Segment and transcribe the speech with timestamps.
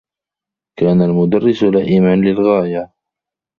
[0.79, 2.93] كان المدرّس لئيما للغاية.